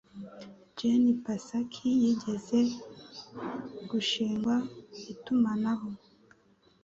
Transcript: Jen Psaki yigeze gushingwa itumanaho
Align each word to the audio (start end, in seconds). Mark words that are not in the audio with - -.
Jen 0.77 1.03
Psaki 1.23 1.89
yigeze 2.03 2.59
gushingwa 3.89 4.55
itumanaho 5.13 5.89